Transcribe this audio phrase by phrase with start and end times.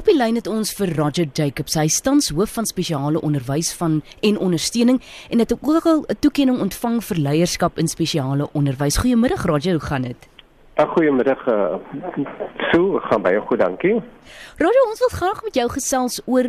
[0.00, 1.74] Op die lyn het ons vir Roger Jacobs.
[1.76, 4.96] Hy stans hoof van spesiale onderwys van en ondersteuning
[5.28, 8.96] en het ook al 'n toekenning ontvang vir leierskap in spesiale onderwys.
[8.96, 10.28] Goeiemiddag Roger, hoe gaan dit?
[10.76, 11.46] Goeiemiddag.
[11.46, 11.74] Uh,
[12.72, 14.00] so, gaan baie goed, dankie.
[14.56, 16.48] Roger, ons wil graag met jou gesels oor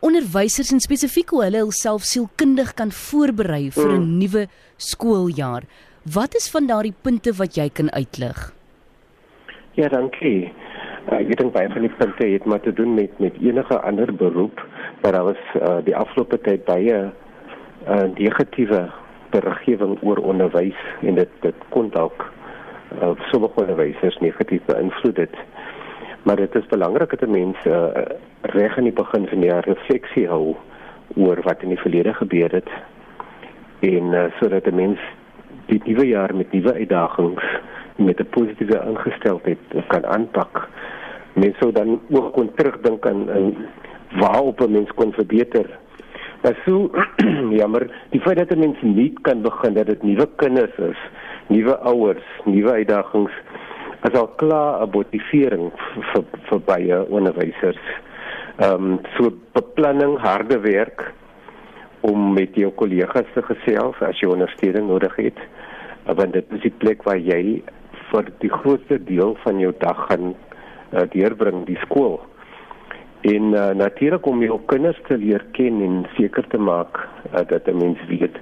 [0.00, 4.18] onderwysers en spesifiek hoe hulle hulself sielkundig kan voorberei vir 'n mm.
[4.18, 5.62] nuwe skooljaar.
[6.02, 8.52] Wat is van daardie punte wat jy kan uitlig?
[9.72, 10.52] Ja, dankie.
[11.08, 14.14] Uh, ek dink baie van die punte het maar te doen met met enige ander
[14.14, 14.60] beroep,
[15.02, 16.98] maar daar was uh, die afgelope tyd baie
[17.88, 18.90] uh, negatiewe
[19.30, 22.26] beriggewing oor onderwys en dit dit kon dalk
[23.00, 25.36] uh, sommige onderwysers negatief beïnvloed het.
[26.22, 28.04] Maar dit is belangrik dat mense uh,
[28.40, 30.56] reg in die begin van die jaar refleksie hou
[31.16, 32.68] oor wat in die verlede gebeur het
[33.80, 35.00] en uh, sodat die mens
[35.72, 37.44] die nuwe jaar met nuwe uitdagings
[37.96, 40.68] met 'n positiewe ingesteldheid kan aanpak
[41.38, 43.54] mens sou dan ook kon terugdink aan aan
[44.20, 45.78] waarop 'n mens kon verbeter.
[46.42, 46.90] Maar so
[47.60, 51.00] jammer, die feit dat 'n mens nie kan begin dat dit nuwe kinders is,
[51.46, 53.32] nuwe ouers, nuwe uitdagings
[54.00, 55.72] as al klaar 'n motivering
[56.12, 57.84] vir vir baie onderwysers.
[58.56, 61.12] Ehm um, so beplanning, harde werk
[62.00, 65.38] om met jou kollegas te gesels as jy ondersteuning nodig het.
[66.04, 67.62] Want dit is die plek waar jy
[68.10, 70.34] vir die grootste deel van jou dag gaan
[70.92, 72.20] uh, deurbring die skool.
[73.20, 77.00] En uh, natuurlik om jou kinders te leer ken en seker te maak
[77.32, 78.36] uh, dat 'n mens weet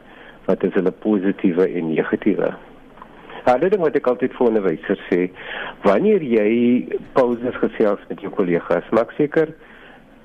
[0.46, 2.54] wat is hulle positiewe en negatiewe.
[3.44, 5.30] Hulle ding wat ek altyd vir onderwysers sê,
[5.82, 9.54] wanneer jy pauses gesels met jou kollegas, maak seker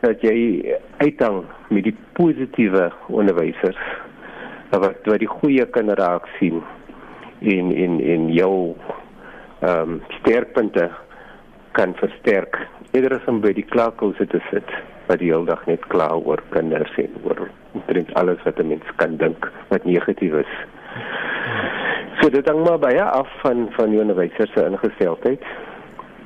[0.02, 3.78] dat jy uithang met die positiewe onderwysers
[4.72, 6.64] wat wat die goeie kinderaak sien
[7.40, 8.76] in in in jou
[9.62, 10.90] ehm um, sterkpunte
[11.72, 12.58] kan versterk.
[12.92, 14.72] Eerder as om by die klakels te sit
[15.08, 18.88] wat die hele dag net kla oor kinders en oor omtrent alles wat 'n mens
[19.02, 20.54] kan dink wat negatief is.
[22.20, 25.44] So dit hang maar baie af van van die onderwysers se ingesteldheid.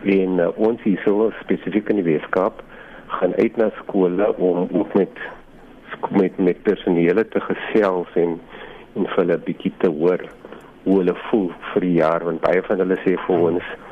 [0.03, 2.63] En uh, ons hier so spesifiek in die Weskaap
[3.07, 5.17] gaan uit na skole om ook met
[6.09, 8.39] met met personele te gesels en
[8.95, 10.21] en vir hulle bietjie te hoor
[10.83, 13.84] hoe hulle voel vir die jaar want baie van hulle sê vir ons hmm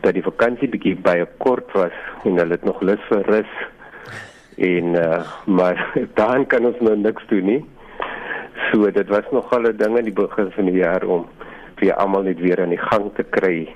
[0.00, 3.52] dat die vakansie bietjie baie kort was en hulle het nog lus vir rus.
[4.56, 5.84] En uh, maar
[6.20, 7.64] dan kan ons nou niks doen nie.
[8.70, 11.28] So dit was nogal 'n ding aan die begin van die jaar om
[11.76, 13.68] vir almal net weer aan die gang te kry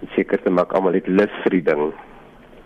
[0.00, 1.92] en seker te maak almal het lus vir die ding.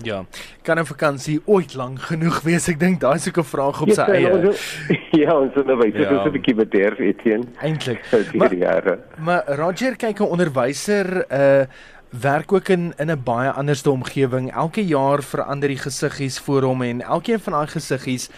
[0.02, 0.24] Ja,
[0.62, 2.68] kan 'n vakansie ooit lank genoeg wees?
[2.68, 4.30] Ek dink daai is ook 'n vraag op sy ja, eie.
[4.30, 4.86] Ons,
[5.22, 6.08] ja, ons het nou baie ja.
[6.08, 7.46] so 'n bietjie bederf Etienne.
[7.60, 8.00] Eintlik.
[8.34, 11.64] Maar, maar Roger kyk 'n onderwyser uh
[12.20, 14.52] werk ook in in 'n baie anderste omgewing.
[14.52, 18.30] Elke jaar verander die gesiggies voor hom en elkeen van daai gesiggies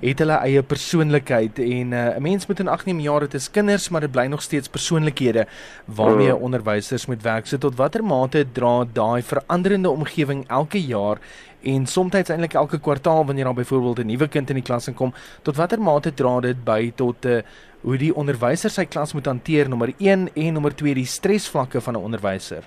[0.00, 3.34] het hulle eie persoonlikheid en uh, 'n uh, mens moet in ag neem jare dit
[3.34, 5.46] is kinders maar dit bly nog steeds persoonlikhede
[5.84, 6.42] waarmee mm.
[6.42, 7.46] onderwysers moet werk.
[7.46, 11.18] So tot watter mate dra daai veranderende omgewing elke jaar
[11.62, 15.14] en soms eintlik elke kwartaal wanneer daar byvoorbeeld 'n nuwe kind in die klas inkom,
[15.42, 17.42] tot watter mate dra dit by tot 'n uh,
[17.80, 21.94] hoe die onderwyser sy klas moet hanteer nommer 1 en nommer 2 die stresvlakke van
[21.94, 22.64] 'n onderwyser.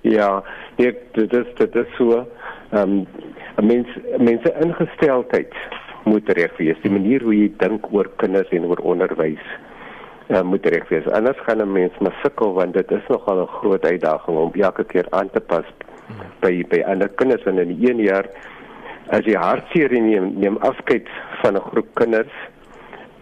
[0.00, 0.42] Ja,
[0.76, 2.26] nee, dit is dit is so.
[2.70, 3.06] Ehm um,
[3.66, 5.54] mense mense ingesteldheid
[6.04, 6.80] moet reg wees.
[6.82, 9.42] Die manier hoe jy dink oor kinders en oor onderwys
[10.28, 11.08] uh, moet reg wees.
[11.10, 14.84] Anders gaan 'n mens maar sukkel want dit is nogal 'n groot uitdaging om elke
[14.84, 15.64] keer aan te pas
[16.40, 18.26] by by ander kinders en in een jaar
[19.08, 21.08] as jy hartseer neem neem afskeid
[21.42, 22.32] van 'n groep kinders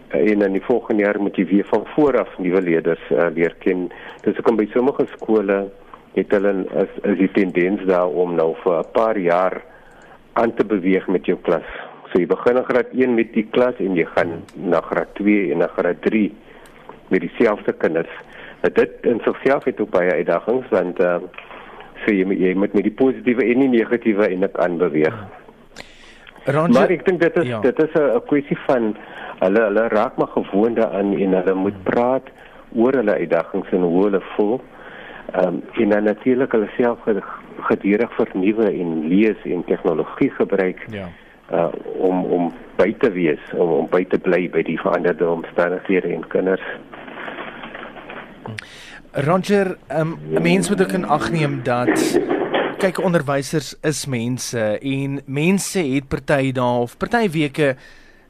[0.07, 3.55] en in die volgende jaar moet jy weer van voor af nuwe leerders uh, leer
[3.59, 3.91] ken.
[4.21, 5.69] Dis ook om by sommige skole
[6.17, 9.61] het hulle is, is die tendens daar om nou vir 'n paar jaar
[10.33, 11.69] aan te beweeg met jou klas.
[12.11, 15.51] So jy begin in graad 1 met die klas en jy gaan na graad 2
[15.51, 16.31] en na graad 3
[17.07, 18.13] met dieselfde kinders.
[18.61, 21.17] Maar dit in sigself het ook baie uitdagings want uh,
[22.05, 25.19] so jy, jy moet met die positiewe en die negatiewe en ek aanbeweeg.
[26.47, 27.59] Rondje, maar ek dink dit is ja.
[27.59, 28.95] dit is 'n kwessie van
[29.39, 32.29] hulle hulle raak maar gewoond daaraan en hulle moet praat
[32.75, 34.61] oor hulle uitdagings en hoe hulle voel.
[35.31, 36.99] Ehm um, en dan natuurlik hulle self
[37.59, 40.85] gedurig vernuwe en lees en tegnologie gebruik.
[40.89, 41.09] Ja.
[41.51, 46.13] Uh om om by te wees, om om by te bly by die veranderde omstandighede
[46.13, 46.63] en kinders.
[49.11, 52.19] Roger, ehm um, mense moet ook in ag neem dat
[52.77, 57.75] kyk onderwysers is mense en mense het party dae of party weke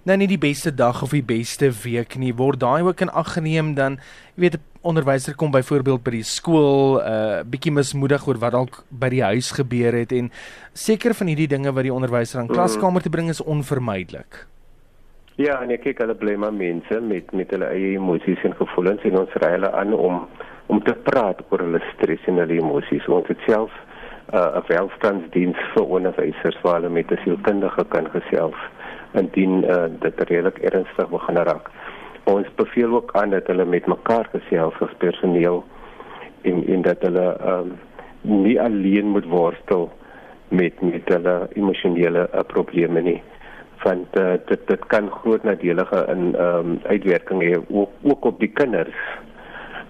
[0.07, 2.31] nou nie die beste dag of die beste week nie.
[2.35, 3.99] Word daai ook in ag geneem dan
[4.35, 8.51] jy weet 'n onderwyser kom byvoorbeeld by die skool 'n uh, bietjie mismoedig oor wat
[8.51, 10.31] dalk by die huis gebeur het en
[10.73, 14.45] seker van hierdie dinge wat die onderwyser aan klaskamer te bring is onvermydelik.
[15.37, 19.03] Ja, en ek kyk hulle bly maar mense met met hulle eie emosies en gevoelens
[19.05, 20.27] en ons ry hulle aan om
[20.67, 23.05] om te praat oor hulle stres en hulle emosies.
[23.07, 23.71] Ons het self
[24.33, 28.59] uh, 'n welstandsdiens vir onderwysers waar hulle met 'n sielkundige kan gesels
[29.13, 31.69] indien uh, dit redelik ernstig begin raak.
[32.27, 35.63] Ons beveel ook aan dat hulle met mekaar gesels as personeel
[36.41, 37.71] en en dat hulle um,
[38.21, 39.89] nie alleen moet worstel
[40.47, 43.21] met met hulle emosionele uh, probleme nie
[43.83, 48.39] want uh, dit dit kan groot nadelige in ehm um, uitwerking hê ook, ook op
[48.39, 48.95] die kinders.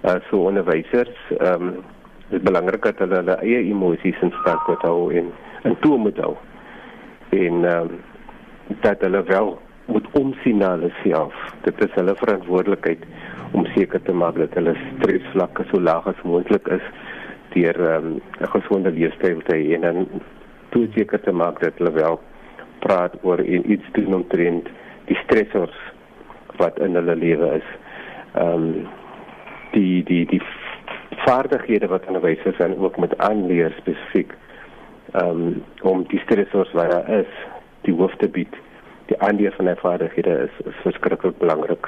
[0.04, 1.72] Uh so onderwysers ehm um,
[2.30, 5.31] dit is belangrik dat hulle hulle eie emosies in stand moet hou en
[5.63, 6.36] in toe moet hou.
[7.30, 8.00] En ehm um,
[8.81, 9.57] dat hulle wel
[9.88, 11.36] moet omsien na hulle self.
[11.63, 13.04] Dit is hulle verantwoordelikheid
[13.56, 16.84] om seker te maak dat hulle stresvlakke so laag as moontlik is
[17.54, 20.07] deur ehm, 'n um, gesonde leefstyl te hê en
[20.69, 22.19] toe seker te maak dat hulle wel
[22.80, 24.68] praat oor en iets doen omtrent
[25.06, 25.78] die stressors
[26.57, 27.69] wat in hulle lewe is.
[28.33, 28.88] Ehm um,
[29.72, 30.42] die die die
[31.25, 34.33] vaardighede wat onderwysers dan ook met aanleer spesifiek
[35.12, 37.33] ehm um, om die stressors wat daar is,
[37.81, 38.56] die hoof te bied.
[39.07, 41.88] Die aanleer van die vaardighede is, is verskriklik belangrik.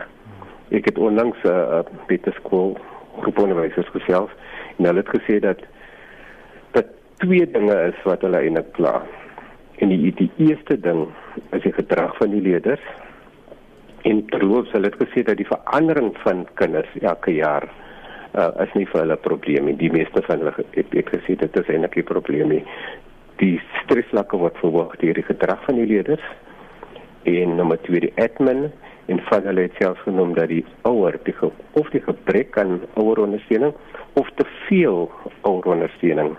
[0.71, 2.77] Ek het onlangs 'n uh, Peter skool
[3.19, 4.31] groep onderwysers gesels
[4.77, 5.59] en hulle het gesê dat
[6.71, 6.85] dat
[7.17, 9.01] twee dinge is wat hulle eintlik kla.
[9.79, 11.07] En die die eerste ding
[11.51, 12.85] is die gedrag van die leerders.
[14.01, 17.67] En terloops hulle het gesê dat die verandering van kinders elke jaar
[18.35, 19.75] uh, is nie vir hulle 'n probleem nie.
[19.75, 22.63] Die meeste van hulle het, het gesê dit is eintlik 'n probleem nie.
[23.35, 26.23] Die stresslakke wat verwag deur die gedrag van die leerders
[27.43, 28.67] en nommer 2 die admin
[29.09, 31.35] en van hulle het selfs genoem dat die ouer die
[31.81, 33.73] of die gebrek aan ouerondersteuning
[34.21, 35.11] of te veel
[35.41, 36.35] ouerondersteuning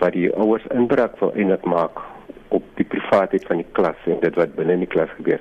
[0.00, 2.02] wat die ouers inbreuk vir eintlik maak
[2.56, 5.40] op die privaatheid van die klas en dit wat binne in die klas gebeur.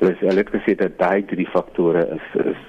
[0.00, 2.62] Hulle het gesê dat daai drie faktore is is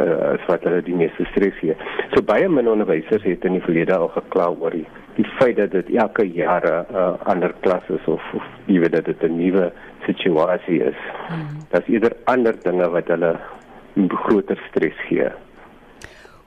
[0.00, 1.76] uh, is wat hulle die meeste stres gee.
[2.14, 4.86] So baie min onderwysers het in die verlede al gekla oor die
[5.18, 8.92] die feit dat dit elke jaar 'n uh, ander klas is of of jy weet
[8.92, 9.72] dat dit 'n nuwe
[10.06, 11.00] situasie is.
[11.28, 11.48] Hmm.
[11.70, 13.36] Dat is eerder ander dinge wat hulle
[14.06, 15.30] groter stres gee.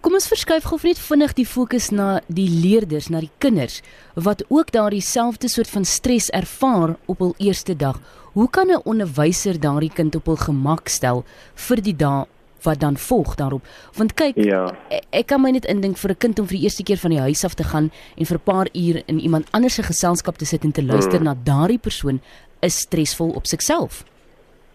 [0.01, 3.81] Kom ons verskuif gou net vinnig die fokus na die leerders, na die kinders
[4.15, 7.99] wat ook daardie selfde soort van stres ervaar op hul eerste dag.
[8.33, 11.23] Hoe kan 'n onderwyser daardie kind op hul gemak stel
[11.55, 12.25] vir die dae
[12.63, 13.65] wat dan volg daarop?
[13.97, 14.65] Want kyk, ja.
[14.89, 17.11] ek, ek kan my net indink vir 'n kind om vir die eerste keer van
[17.11, 20.37] die huis af te gaan en vir 'n paar uur in iemand anders se geselskap
[20.37, 21.23] te sit en te luister hmm.
[21.23, 22.21] na daardie persoon
[22.61, 24.03] is stresvol op sigself.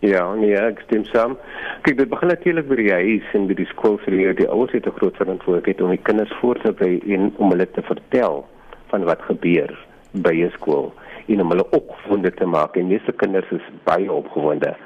[0.05, 1.39] Ja, nee, ek stem saam.
[1.83, 4.73] Kyk, dit begin natuurlik by die huis en by die skool vir die, die ouers
[4.77, 8.45] het 'n groot verantwoordelikheid om die kinders voor te berei en om hulle te vertel
[8.93, 9.73] van wat gebeur
[10.13, 10.93] by 'n skool
[11.27, 12.77] en om hulle opgewonde te maak.
[12.77, 14.77] En meeste kinders is baie opgewonde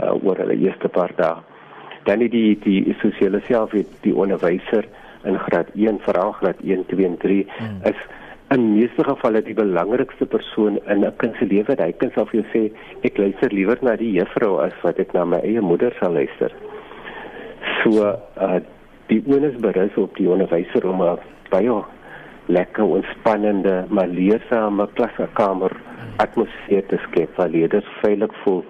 [0.00, 1.36] uh, oor hulle eerste paar dae.
[2.06, 4.86] Dan die die, die sosiale self, die onderwyser
[5.26, 7.80] in graad 1, veral graad 1, 2 en 3 hmm.
[7.90, 8.04] is
[8.54, 11.74] in meeste gevalle die belangrikste persoon in 'n kind se lewe.
[11.78, 12.62] Hy kan self vir jou sê
[13.02, 16.52] ek luister liewer na die juffrou as wat ek na my eie moeder sal luister.
[17.82, 18.60] So uh
[19.06, 21.18] die onus berus op die onderwyser om 'n
[21.50, 21.82] baie
[22.46, 25.72] lekker ontspannende maar leersame klaskamer
[26.16, 28.64] atmosfeer te skep waar leerders veilig voel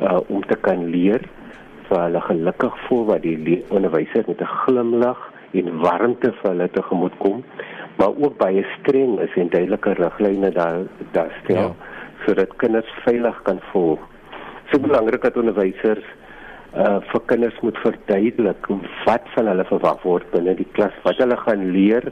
[0.00, 1.22] uh om te kan leer,
[1.88, 7.16] waar hulle gelukkig voel wat die onderwyser met 'n glimlag en warmte vir hulle tegemoet
[7.18, 7.44] kom
[7.96, 11.70] maar ook baie streng is en duidelike riglyne daar daar stel ja.
[12.26, 13.98] sodat kinders veilig kan voel.
[14.70, 16.04] So belangrik dat onderwysers
[16.74, 18.66] uh vir kinders moet verduidelik
[19.04, 22.08] wat van hulle verwag word binne die klas, wat hulle gaan leer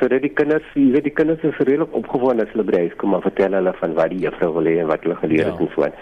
[0.00, 3.14] sodat die kinders, jy weet die kinders is redelik opgewonde as hulle by huis kom
[3.14, 5.66] en vertel hulle van wat die juffrou wil hê en wat hulle geleer het ja.
[5.66, 6.00] en so aan.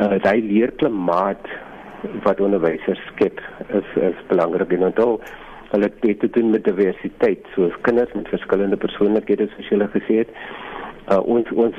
[0.00, 1.52] Uh daai leerklimaat
[2.22, 4.72] wat onderwysers skep is is belangrik.
[4.72, 5.20] En onthou
[5.70, 10.22] hulle het dit te doen met diversiteit soos kinders met verskillende persoonlikhede soos gele gesê
[10.24, 10.34] het.
[11.10, 11.76] Uh, ons ons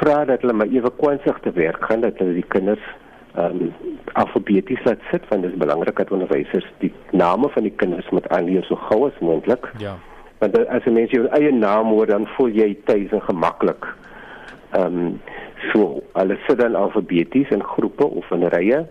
[0.00, 2.84] vra dat hulle maar ewe kwansig te werk gaan dat hulle die kinders
[3.40, 3.72] um,
[4.20, 8.28] alfabeties laat sit want dit is belangrik dat onderwysers die name van die kinders moet
[8.28, 9.70] aanleer so gou as moontlik.
[9.78, 9.96] Ja.
[10.38, 13.86] Want as 'n mens jou eie naam hoor dan voel jy tuis en gemaklik.
[14.72, 15.20] Ehm um,
[15.72, 18.84] so hulle sit dan alfabeties in groepe of in rye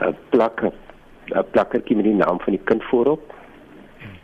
[0.00, 3.34] 'n plak 'n plakkertjie met die naam van die kind voorop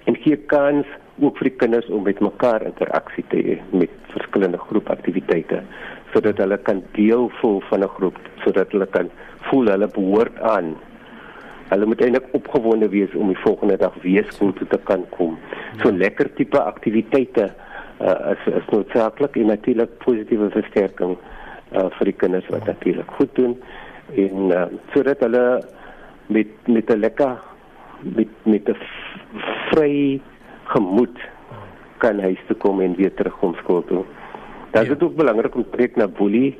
[0.04, 0.86] en gee kans
[1.20, 5.62] ook vir die kinders om met mekaar interaksie te hê met verskillende groepaktiwiteite
[6.12, 9.10] sodat hulle kan deel voel van 'n groep sodat hulle kan
[9.48, 10.76] voel hulle behoort aan.
[11.68, 15.38] Hulle moet eintlik opgewonde wees om die volgende dag weer skool toe te kan kom.
[15.82, 17.52] So lekker tipe aktiwiteite
[18.00, 21.16] uh, is is noodsaaklik en natuurlik positiewe versterking
[21.72, 23.56] uh, vir die kinders wat natuurlik goed doen
[24.16, 25.62] en uh, sodat hulle
[26.26, 27.38] met met 'n lekker
[28.00, 28.76] met met 'n
[29.70, 30.20] vry
[30.64, 31.18] gemoed
[31.98, 34.04] kan huis toe kom en weer terugkom skool toe.
[34.70, 34.96] Dit is ja.
[34.98, 36.58] ook belangrik om trek na boelie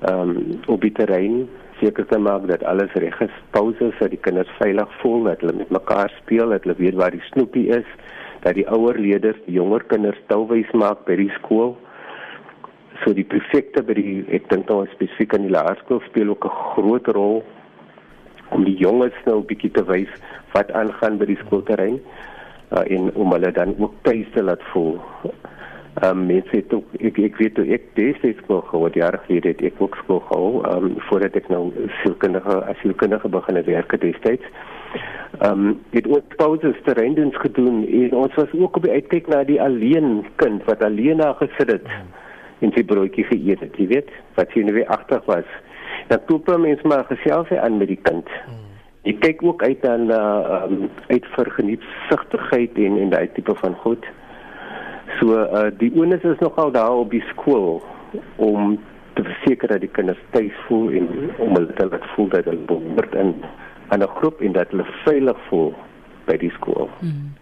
[0.00, 1.48] ehm um, op die terrein
[1.80, 3.32] seker te maak dat alles reg is.
[3.50, 7.10] Pauses dat die kinders veilig voel, dat hulle met mekaar speel, dat hulle weet waar
[7.10, 7.88] die snoepie is,
[8.44, 11.76] dat die ouer leerders die jonger kinders touwys maak by die skool.
[13.04, 16.58] So die prefekte by die ek dink nou spesifiek aan die laerskool speel ook 'n
[16.72, 17.42] groot rol
[18.50, 20.12] om die jonges nou 'n bietjie te wys
[20.54, 22.00] wat aangaan by die skoolterrein
[22.72, 25.00] uh, en om hulle dan ook tuis te laat voel.
[25.96, 29.48] Ehm um, mense het ook ek ek weet ek destyds skool gehou, die jaar gelede
[29.48, 31.72] het ek ook gehou, ehm um, voordat ek nou
[32.02, 34.44] sielkundige asielkundige begin werk het destyds.
[35.40, 39.26] Ehm um, het ook pauses te rendens gedoen en ons was ook op die uitkyk
[39.26, 41.88] na die alleen kind wat alleen daar gesit het
[42.60, 45.48] en sy broodjie geëet het, jy weet, wat sy nou weer agter was
[46.06, 48.28] dan koop mens maar gesels aan met die kind.
[49.02, 53.74] Jy kyk ook uit dan uh um, uit vir genietsigtigheid en en daai tipe van
[53.82, 54.06] goed.
[55.20, 57.82] So uh die onus is nogal daar op die skool
[58.36, 58.78] om
[59.14, 61.08] te verseker dat die kinders tuis voel en
[61.38, 63.34] om hulle te laat voel dat hulle behoort in
[63.90, 65.74] 'n groep en dat hulle veilig voel
[66.26, 66.90] by die skool.
[66.98, 67.34] Hmm.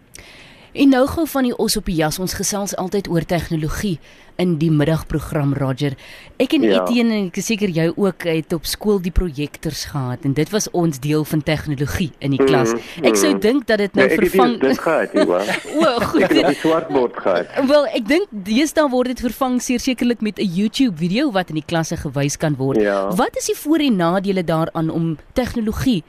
[0.74, 3.98] En nou gou van die os op die jas, ons gesels altyd oor tegnologie
[4.42, 5.94] in die middagprogram Roger.
[6.42, 6.80] Ek en ja.
[6.80, 10.50] Etienne en ek is seker jy ook het op skool die projektors gehad en dit
[10.50, 12.72] was ons deel van tegnologie in die klas.
[12.74, 13.42] Mm, ek sou mm.
[13.44, 15.58] dink dat dit nou nee, vervang dit gehad, ja.
[15.78, 16.24] o, goed.
[16.26, 17.54] Ek het die swartbord gehad.
[17.70, 21.66] Wel, ek dink deesdae word dit vervang sekerlik met 'n YouTube video wat in die
[21.66, 22.82] klasse gewys kan word.
[22.82, 23.14] Ja.
[23.14, 26.02] Wat is die voor en nadele daaraan om tegnologie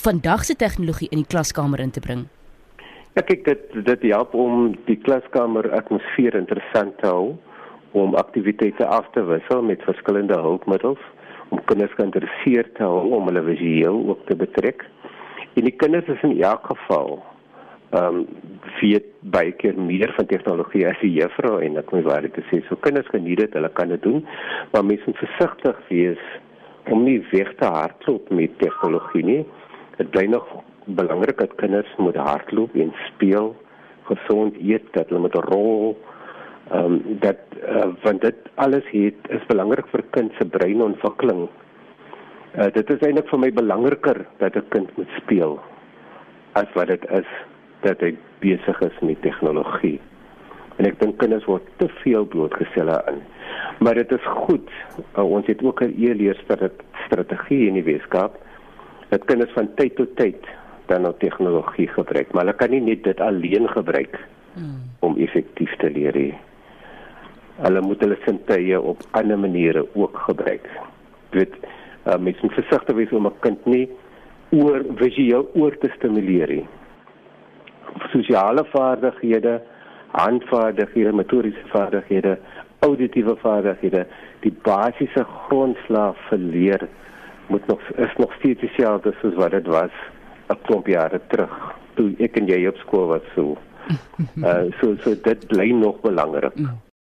[0.00, 2.24] vandag se tegnologie in die klaskamer in te bring?
[3.16, 7.30] Ja, kyk dit dit help om die klaskamer atmosfeer interessant te hou,
[7.96, 11.00] om aktiwiteite af te wissel met verskillende hulpmiddels,
[11.48, 14.84] om kinders geïnteresseerd te hou om hulle visueel ook te betrek.
[15.56, 17.16] En die kinders is in elk geval
[17.96, 18.20] ehm um,
[18.82, 22.60] weet baie keer meer van tegnologie as die juffrou en ek moet waar dit sê,
[22.68, 24.26] so kinders geniet dit, hulle kan dit doen,
[24.74, 26.30] maar mens moet versigtig wees
[26.92, 29.42] om nie weg te hardloop met tegnologie nie.
[29.96, 33.56] Dit bly nog belangrik dat kinders moet hardloop en speel,
[34.06, 35.96] gesond eet, dat hulle moet rol.
[36.70, 41.46] Ehm um, dat uh, want dit alles het is belangrik vir kind se breinontwikkeling.
[42.58, 45.60] Uh, dit is eintlik vir my belangriker dat 'n kind moet speel
[46.52, 47.30] as wat dit is
[47.80, 50.00] dat hy besig is met tegnologie.
[50.76, 53.22] En ek dink kinders word te veel blootgestel aan.
[53.78, 54.70] Maar dit is goed.
[55.16, 58.34] Uh, ons het ook 'n e-leerstrategie in die Weskaap
[59.08, 60.46] dat kinders van tyd tot tyd
[60.86, 61.14] dan nou
[61.72, 64.18] gebruik, maar hulle kan nie net dit alleen gebruik
[64.54, 64.82] hmm.
[65.00, 66.34] om effektief te leer nie.
[67.56, 70.68] Hulle moet hulle sintuie op ander maniere ook gebruik.
[71.30, 71.54] Dit
[72.06, 73.88] uh, mens moet versigtig wees om 'n kind nie
[74.50, 76.66] oor visueel oor te stimuleer nie.
[78.12, 79.62] Sosiale vaardighede,
[80.10, 82.38] handvaardighede, motoriese vaardighede,
[82.78, 84.06] auditiewe vaardighede,
[84.40, 86.88] die basiese grondslag vir leer
[87.48, 89.92] moet nog is nog steeds dieselfde soos wat dit was
[90.48, 91.52] 'n klomp jare terug
[91.96, 93.56] toe ek en jy op skool was so.
[94.42, 96.54] Uh so so dit bly nog belangrik.
[96.54, 96.85] Mm.